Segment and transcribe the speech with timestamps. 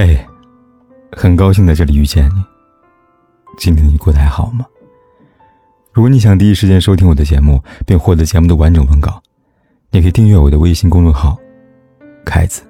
[0.00, 0.16] 嘿，
[1.10, 2.44] 很高兴在这里遇见你。
[3.58, 4.64] 今天你过得还好吗？
[5.92, 9.20] 如果你想第一时间收听我的节目，并获得节目的完整文稿，
[9.90, 11.36] 你可以订阅我的微信公众号
[12.24, 12.62] “凯子”。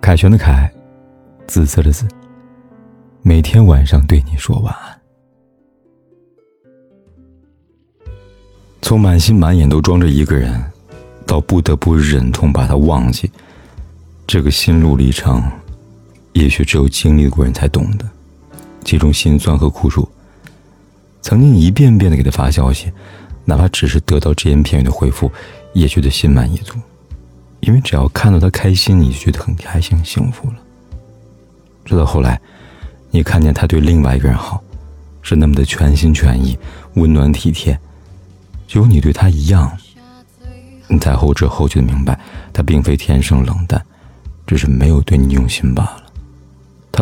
[0.00, 0.72] 凯旋的凯，
[1.48, 2.06] 紫色的紫。
[3.22, 5.00] 每天晚上对你说晚安。
[8.82, 10.62] 从满心满眼都装着一个人，
[11.26, 13.28] 到不得不忍痛把他忘记，
[14.28, 15.42] 这个心路历程。
[16.34, 18.04] 也许只有经历过人才懂得，
[18.84, 20.06] 其中心酸和苦楚。
[21.22, 22.92] 曾经一遍遍的给他发消息，
[23.44, 25.32] 哪怕只是得到只言片语的回复，
[25.72, 26.76] 也觉得心满意足，
[27.60, 30.56] 因为只要看到他开心，你就觉得很开心、幸福了。
[31.84, 32.40] 直到后来，
[33.10, 34.62] 你看见他对另外一个人好，
[35.22, 36.58] 是那么的全心全意、
[36.94, 37.78] 温暖体贴，
[38.66, 39.70] 只有你对他一样。
[40.88, 42.18] 你才后知后觉的明白，
[42.52, 43.82] 他并非天生冷淡，
[44.46, 46.03] 只是没有对你用心罢了。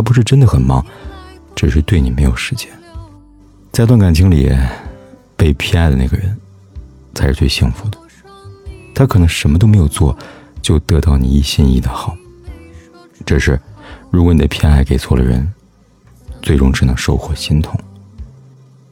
[0.03, 0.85] 不是真的很忙，
[1.55, 2.69] 只是对你没有时间。
[3.71, 4.51] 在段感情里，
[5.37, 6.37] 被偏爱的那个人，
[7.15, 7.99] 才是最幸福的。
[8.95, 10.17] 他可能什么都没有做，
[10.61, 12.15] 就得到你一心一意的好。
[13.25, 13.59] 只是，
[14.11, 15.51] 如果你的偏爱给错了人，
[16.43, 17.79] 最终只能收获心痛。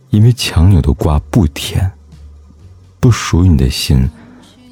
[0.08, 1.90] 因为强扭的瓜不甜，
[2.98, 4.08] 不属于你的心，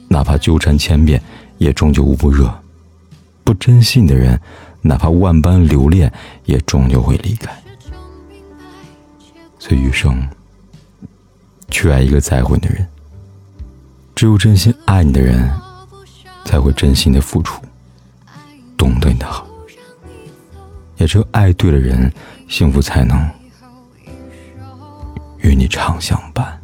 [0.09, 1.23] 哪怕纠缠千遍，
[1.59, 2.53] 也终究捂不热。
[3.45, 4.41] 不珍惜你的人。
[4.81, 6.13] 哪怕万般留恋，
[6.45, 7.51] 也终究会离开。
[9.59, 10.27] 所以余生，
[11.71, 12.87] 去爱一个在乎你的人。
[14.15, 15.51] 只有真心爱你的人，
[16.45, 17.61] 才会真心的付出，
[18.77, 19.47] 懂得你的好。
[20.97, 22.13] 也只有爱对了人，
[22.49, 23.31] 幸福才能
[25.39, 26.61] 与你长相伴。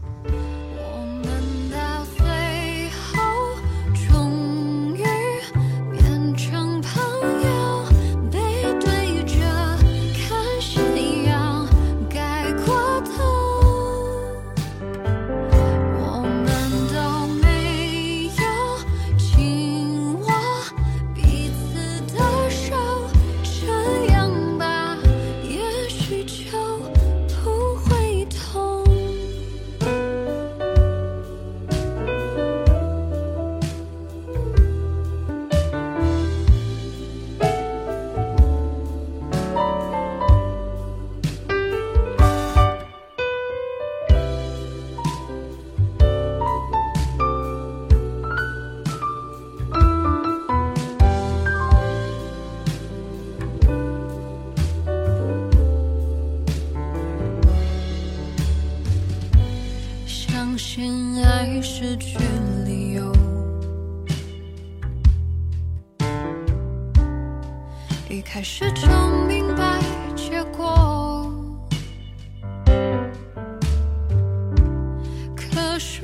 [60.57, 62.17] 信爱失去
[62.65, 63.13] 理由，
[68.09, 68.87] 一开始就
[69.27, 69.81] 明白
[70.15, 71.33] 结果，
[75.37, 76.04] 可是